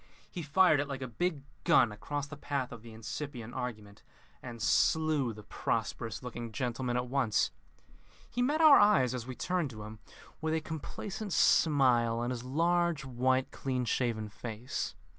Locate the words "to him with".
9.69-10.55